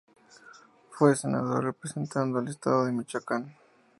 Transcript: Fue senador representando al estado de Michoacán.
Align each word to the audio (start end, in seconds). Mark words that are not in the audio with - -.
Fue 0.89 1.15
senador 1.15 1.63
representando 1.63 2.39
al 2.39 2.47
estado 2.47 2.85
de 2.85 2.91
Michoacán. 2.91 3.55